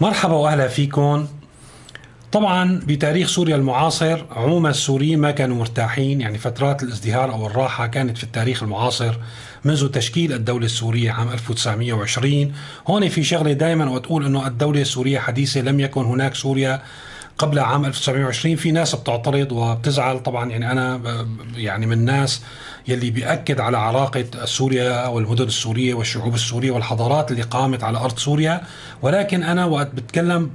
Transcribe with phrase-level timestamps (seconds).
[0.00, 1.26] مرحبا وأهلا فيكم.
[2.32, 8.18] طبعا بتاريخ سوريا المعاصر عموما السوريين ما كانوا مرتاحين يعني فترات الازدهار أو الراحة كانت
[8.18, 9.14] في التاريخ المعاصر
[9.64, 12.52] منذ تشكيل الدولة السورية عام 1920
[12.88, 16.82] هون في شغلة دائما وتقول أنه الدولة السورية حديثة لم يكن هناك سوريا
[17.38, 21.00] قبل عام 1920 في ناس بتعترض وبتزعل طبعا يعني أنا
[21.56, 22.42] يعني من الناس
[22.88, 28.62] يلي بيأكد على عراقة سوريا والمدن السورية والشعوب السورية والحضارات اللي قامت على أرض سوريا.
[29.02, 30.50] ولكن أنا وقت بتكلم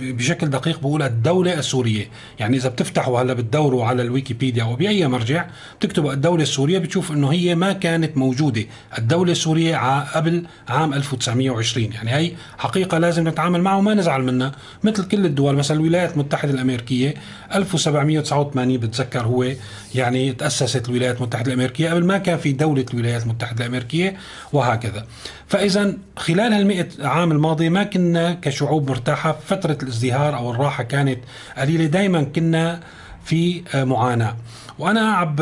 [0.00, 2.08] بشكل دقيق بقول الدولة السورية.
[2.38, 5.46] يعني إذا بتفتحوا هلا بتدوروا على الويكيبيديا أو بأي مرجع
[5.78, 8.64] بتكتبوا الدولة السورية بتشوف أنه هي ما كانت موجودة.
[8.98, 14.52] الدولة السورية قبل عام 1920 يعني هي حقيقة لازم نتعامل معها وما نزعل منها.
[14.82, 17.14] مثل كل الدول مثلا الولايات المتحدة الأمريكية
[17.54, 19.46] 1789 بتذكر هو
[19.94, 24.16] يعني تأسست الولايات المتحدة الأمريكية قبل ما كان في دولة الولايات المتحدة الأمريكية
[24.52, 25.06] وهكذا.
[25.46, 31.18] فإذا خلال هالمئة عام الماضية ما كنا كشعوب مرتاحة فترة الازدهار أو الراحة كانت
[31.58, 31.86] قليلة.
[31.86, 32.80] دائما كنا
[33.24, 34.36] في معاناة.
[34.78, 35.36] وأنا عم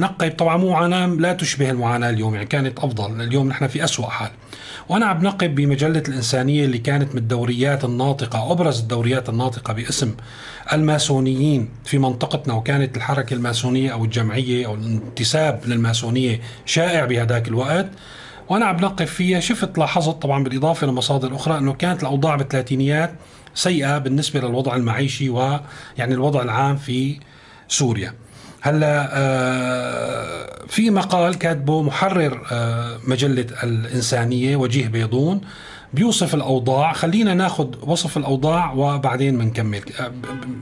[0.00, 3.20] نقب طبعا معاناة لا تشبه المعاناة اليوم يعني كانت أفضل.
[3.20, 4.30] اليوم نحن في أسوأ حال.
[4.88, 10.14] وأنا عم نقب بمجلة الإنسانية اللي كانت من الدوريات الناطقة أبرز الدوريات الناطقة باسم
[10.72, 17.86] الماسونيين في منطقتنا وكانت الحركة الماسونية أو الجمعية أو الانتساب للماسونية شائع بهذاك الوقت.
[18.48, 23.12] وأنا عم نقف فيها شفت لاحظت طبعا بالإضافة لمصادر أخرى إنه كانت الأوضاع بالثلاثينيات
[23.54, 25.60] سيئة بالنسبة للوضع المعيشي ويعني
[26.14, 27.20] الوضع العام في
[27.68, 28.14] سوريا.
[28.62, 35.40] هلا آه في مقال كاتبه محرر آه مجلة الإنسانية وجيه بيضون
[35.94, 40.12] بيوصف الأوضاع خلينا ناخذ وصف الأوضاع وبعدين بنكمل آه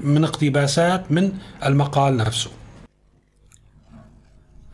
[0.02, 1.32] من اقتباسات من
[1.66, 2.50] المقال نفسه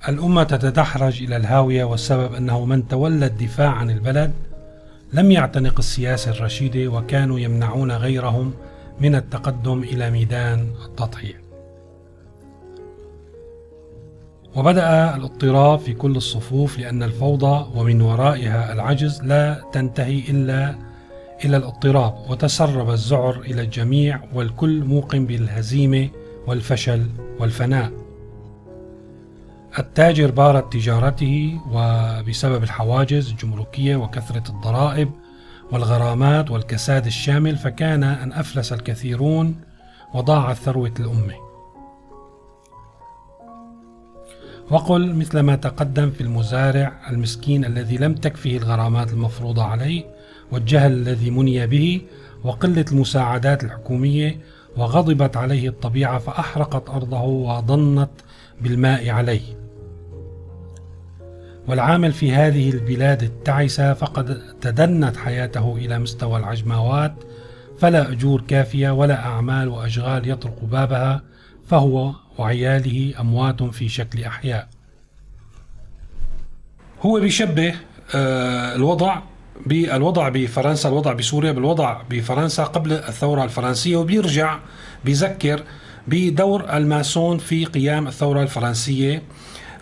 [0.09, 4.33] الأمة تتدحرج إلى الهاوية والسبب أنه من تولى الدفاع عن البلد
[5.15, 8.53] لم يعتنق السياسة الرشيدة وكانوا يمنعون غيرهم
[9.01, 11.45] من التقدم إلى ميدان التضحية
[14.57, 20.75] وبدأ الاضطراب في كل الصفوف لأن الفوضى ومن ورائها العجز لا تنتهي إلا
[21.45, 26.09] إلى الاضطراب وتسرب الذعر إلى الجميع والكل موقن بالهزيمة
[26.47, 27.07] والفشل
[27.41, 28.04] والفناء.
[29.79, 35.11] التاجر بارت تجارته وبسبب الحواجز الجمركية وكثرة الضرائب
[35.73, 39.57] والغرامات والكساد الشامل فكان أن أفلس الكثيرون
[40.15, 41.35] وضاعت ثروة الأمة
[44.71, 50.05] وقل مثل ما تقدم في المزارع المسكين الذي لم تكفه الغرامات المفروضة عليه
[50.53, 52.03] والجهل الذي مني به
[52.45, 54.39] وقلة المساعدات الحكومية
[54.77, 58.11] وغضبت عليه الطبيعة فأحرقت أرضه وضنت
[58.61, 59.64] بالماء عليه.
[61.69, 67.15] والعامل في هذه البلاد التعسة فقد تدنت حياته إلى مستوى العجماوات
[67.79, 71.23] فلا أجور كافية ولا أعمال وأشغال يطرق بابها
[71.67, 74.69] فهو وعياله أموات في شكل أحياء.
[77.03, 77.75] هو بيشبه
[78.15, 79.19] آه، الوضع
[79.67, 84.59] بالوضع بفرنسا الوضع بسوريا بالوضع بفرنسا قبل الثورة الفرنسية وبيرجع
[85.05, 85.63] بيذكر
[86.09, 89.23] بدور الماسون في قيام الثورة الفرنسية.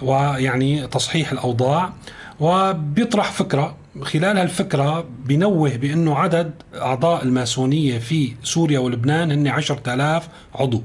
[0.05, 1.93] ويعني تصحيح الأوضاع
[2.41, 10.29] وبيطرح فكرة خلال هالفكرة بنوه بأنه عدد أعضاء الماسونية في سوريا ولبنان هن عشرة آلاف
[10.55, 10.83] عضو.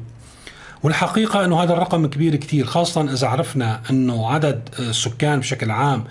[0.83, 6.03] والحقيقة أنه هذا الرقم كبير كثير خاصة إذا عرفنا أنه عدد السكان بشكل عام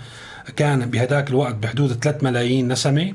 [0.55, 3.13] كان بهداك الوقت بحدود 3 ملايين نسمة.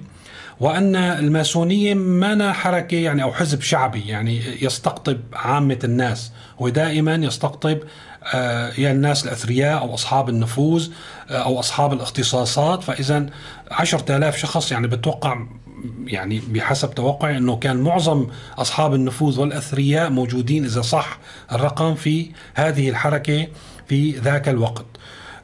[0.61, 7.79] وأن الماسونية ما حركة يعني أو حزب شعبي يعني يستقطب عامة الناس ودائما يستقطب
[8.35, 10.89] آه، يا الناس الأثرياء أو أصحاب النفوذ
[11.31, 12.83] آه، أو أصحاب الاختصاصات.
[12.83, 13.27] فإذا
[13.71, 15.47] عشرة آلاف شخص يعني بتوقع
[16.07, 18.27] يعني بحسب توقعي أنه كان معظم
[18.59, 21.19] أصحاب النفوذ والأثرياء موجودين إذا صح
[21.53, 23.49] الرقم في هذه الحركة
[23.89, 24.87] في ذاك الوقت.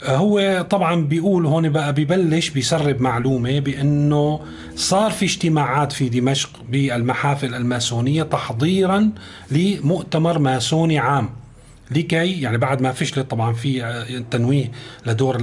[0.05, 4.41] هو طبعا بيقول هون بقى ببلش بيسرب معلومة بأنه
[4.77, 9.11] صار في اجتماعات في دمشق بالمحافل الماسونية تحضيرا
[9.51, 11.31] لمؤتمر ماسوني عام.
[11.91, 14.73] لكي يعني بعد ما فشلت طبعا في آه، تنويه
[15.07, 15.37] لدور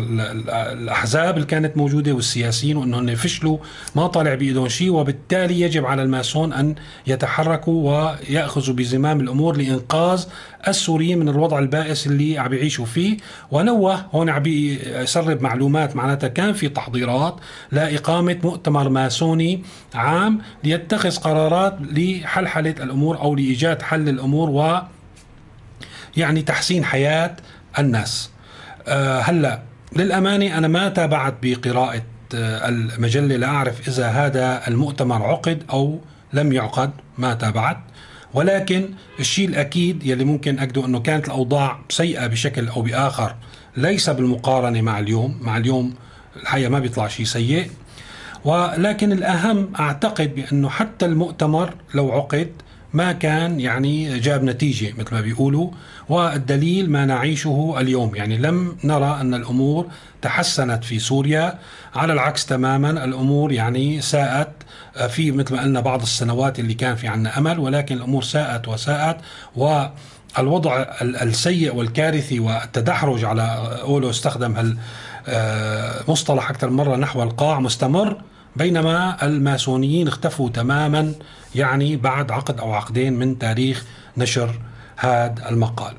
[0.49, 3.57] الأحزاب اللي كانت موجودة والسياسيين وانهم فشلوا
[3.95, 6.75] ما طالع بإيدهم شيء وبالتالي يجب على الماسون أن
[7.07, 10.25] يتحركوا ويأخذوا بزمام الأمور لإنقاذ
[10.67, 13.17] السوريين من الوضع البائس اللي عم يعيشوا فيه.
[13.51, 17.35] ونوه هون عم يسرب معلومات معناتها كان في تحضيرات
[17.71, 19.63] لإقامة مؤتمر ماسوني
[19.95, 24.81] عام ليتخذ قرارات لحلحلة الأمور أو لإيجاد حل الأمور و
[26.17, 27.35] يعني تحسين حياة
[27.79, 28.29] الناس.
[28.87, 29.61] أه هلا
[29.95, 32.01] للأمانة أنا ما تابعت بقراءة
[32.35, 35.99] أه المجلة لأعرف إذا هذا المؤتمر عقد أو
[36.33, 37.77] لم يعقد ما تابعت.
[38.33, 38.89] ولكن
[39.19, 43.35] الشيء الأكيد يلي ممكن أكده أنه كانت الأوضاع سيئة بشكل أو بآخر
[43.77, 45.39] ليس بالمقارنة مع اليوم.
[45.41, 45.93] مع اليوم
[46.35, 47.69] الحقيقة ما بيطلع شيء سيء.
[48.45, 52.51] ولكن الأهم أعتقد بأنه حتى المؤتمر لو عقد
[52.95, 55.71] ما كان يعني جاب نتيجة مثل ما بيقولوا
[56.09, 58.15] والدليل ما نعيشه اليوم.
[58.15, 59.87] يعني لم نرى أن الأمور
[60.21, 61.59] تحسنت في سوريا
[61.95, 64.49] على العكس تماما الأمور يعني ساءت.
[65.09, 69.17] في مثل ما قلنا بعض السنوات اللي كان في عنا أمل ولكن الأمور ساءت وساءت
[69.55, 69.85] و
[70.39, 74.77] الوضع السيء والكارثي والتدحرج على قوله استخدم هال
[76.07, 78.21] مصطلح أكثر مرة نحو القاع مستمر.
[78.55, 81.13] بينما الماسونيين اختفوا تماما
[81.55, 83.85] يعني بعد عقد أو عقدين من تاريخ
[84.17, 84.59] نشر
[84.97, 85.93] هذا المقال.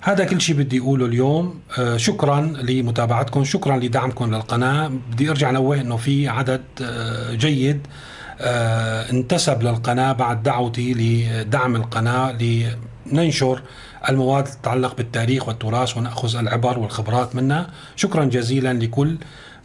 [0.00, 1.60] هذا كل شيء بدي أقوله اليوم.
[1.78, 4.90] آه شكرا لمتابعتكم شكرا لدعمكم للقناة.
[5.12, 7.86] بدي أرجع انوه إنه في عدد آه جيد
[8.40, 12.32] آه انتسب للقناة بعد دعوتي لدعم القناة
[13.06, 13.62] لننشر
[14.08, 19.16] المواد تتعلق بالتاريخ والتراث ونأخذ العبر والخبرات منها شكرا جزيلا لكل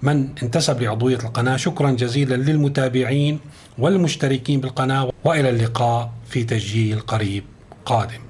[0.03, 1.57] من انتسب لعضوية القناة.
[1.57, 3.39] شكرا جزيلا للمتابعين
[3.77, 5.11] والمشتركين بالقناة.
[5.23, 7.43] وإلى اللقاء في تسجيل قريب
[7.85, 8.28] قادم.